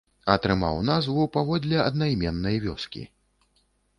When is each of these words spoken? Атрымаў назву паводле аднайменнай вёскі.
Атрымаў 0.35 0.79
назву 0.87 1.25
паводле 1.35 1.77
аднайменнай 1.89 2.57
вёскі. 2.65 3.03